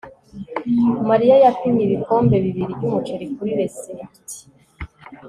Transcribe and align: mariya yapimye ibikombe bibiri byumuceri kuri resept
mariya 1.09 1.35
yapimye 1.43 1.81
ibikombe 1.85 2.35
bibiri 2.45 2.71
byumuceri 2.77 3.25
kuri 3.35 3.51
resept 3.59 4.27